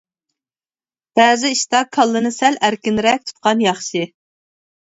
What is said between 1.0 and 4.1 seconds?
بەزى ئىشتا كاللىنى سەل ئەركىنرەك تۇتقان ياخشى.